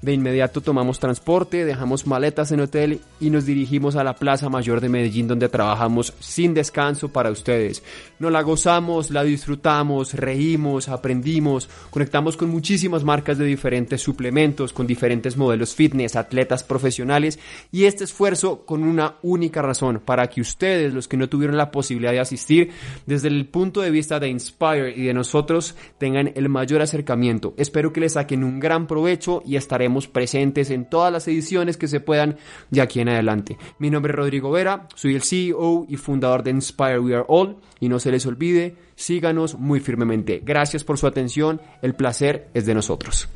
De 0.00 0.12
inmediato 0.12 0.60
tomamos 0.60 1.00
transporte, 1.00 1.64
dejamos 1.64 2.06
maletas 2.06 2.52
en 2.52 2.60
hotel 2.60 3.00
y 3.18 3.30
nos 3.30 3.46
dirigimos 3.46 3.96
a 3.96 4.04
la 4.04 4.14
Plaza 4.14 4.48
Mayor 4.48 4.80
de 4.80 4.88
Medellín 4.88 5.26
donde 5.26 5.48
trabajamos 5.48 6.14
sin 6.20 6.54
descanso 6.54 7.08
para 7.08 7.32
ustedes. 7.32 7.82
Nos 8.20 8.30
la 8.30 8.42
gozamos, 8.42 9.10
la 9.10 9.24
disfrutamos, 9.24 10.14
reímos, 10.14 10.88
aprendimos, 10.88 11.68
conectamos 11.90 12.36
con 12.36 12.48
muchísimas 12.48 13.02
marcas 13.02 13.38
de 13.38 13.46
diferentes 13.46 14.00
suplementos, 14.00 14.72
con 14.72 14.86
diferentes 14.86 15.36
modelos 15.36 15.74
fitness, 15.74 16.14
atletas 16.14 16.62
profesionales 16.62 17.40
y 17.72 17.86
este 17.86 18.04
esfuerzo 18.04 18.64
con 18.64 18.84
una 18.84 19.16
única 19.22 19.62
razón, 19.62 20.00
para 20.04 20.28
que 20.28 20.40
ustedes, 20.40 20.94
los 20.94 21.08
que 21.08 21.16
no 21.16 21.28
tuvieron 21.28 21.56
la 21.56 21.72
posibilidad 21.72 22.12
de 22.12 22.20
asistir, 22.20 22.70
desde 23.06 23.26
el 23.26 23.46
punto 23.46 23.80
de 23.80 23.90
vista 23.90 24.20
de 24.20 24.28
Inspire 24.28 24.94
y 24.96 25.06
de 25.06 25.14
nosotros, 25.14 25.74
tengan 25.98 26.30
el 26.36 26.48
mayor 26.48 26.82
acercamiento. 26.82 27.52
Espero 27.56 27.92
que 27.92 28.00
les 28.00 28.12
saquen 28.12 28.44
un 28.44 28.60
gran 28.60 28.86
provecho 28.86 29.42
y 29.44 29.56
estaremos 29.56 29.87
presentes 30.06 30.70
en 30.70 30.88
todas 30.88 31.12
las 31.12 31.26
ediciones 31.26 31.76
que 31.76 31.88
se 31.88 32.00
puedan 32.00 32.36
de 32.70 32.80
aquí 32.80 33.00
en 33.00 33.08
adelante. 33.08 33.58
Mi 33.78 33.90
nombre 33.90 34.12
es 34.12 34.16
Rodrigo 34.16 34.50
Vera, 34.50 34.86
soy 34.94 35.14
el 35.14 35.22
CEO 35.22 35.86
y 35.88 35.96
fundador 35.96 36.42
de 36.42 36.50
Inspire 36.50 37.00
We 37.00 37.14
Are 37.14 37.24
All 37.28 37.56
y 37.80 37.88
no 37.88 37.98
se 37.98 38.10
les 38.10 38.26
olvide, 38.26 38.76
síganos 38.94 39.58
muy 39.58 39.80
firmemente. 39.80 40.42
Gracias 40.44 40.84
por 40.84 40.98
su 40.98 41.06
atención, 41.06 41.60
el 41.82 41.94
placer 41.94 42.48
es 42.54 42.66
de 42.66 42.74
nosotros. 42.74 43.28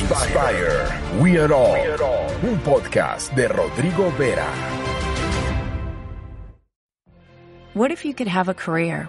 Inspire 0.00 1.20
We 1.20 1.38
Are 1.38 1.54
All, 1.54 1.78
un 2.42 2.58
podcast 2.60 3.32
de 3.34 3.48
Rodrigo 3.48 4.12
Vera. 4.18 4.46
What 7.74 7.92
if 7.92 8.04
you 8.04 8.14
could 8.14 8.26
have 8.26 8.48
a 8.48 8.54
career 8.54 9.08